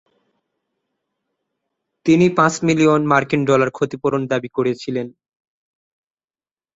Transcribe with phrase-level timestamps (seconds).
[2.05, 5.07] তিনি পাঁচ মিলিয়ন মার্কিন ডলার ক্ষতিপূরণ দাবী করেছিলেন।